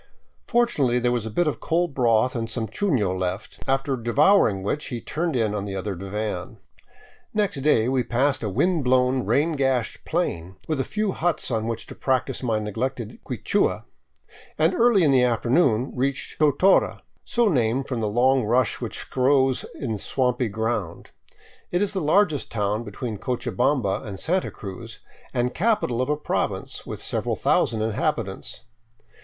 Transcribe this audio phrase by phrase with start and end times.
[0.47, 4.85] Fortunately there was a bit of cold broth and some chuno left, after devouring which
[4.87, 6.57] he turned in on the other divan.
[7.35, 11.67] Next day we passed a wind blown, rain gashed plain, with a few huts on
[11.67, 13.85] which to practice my neglected Quichua
[14.57, 19.65] and, early in the afternoon, reached Totora, so named from a long rush which grows
[19.75, 21.11] in swampy ground.
[21.69, 24.99] It is the largest town between Cochabamba and Santa Cruz
[25.31, 28.61] and capital of a province, with several thousand inhabitants.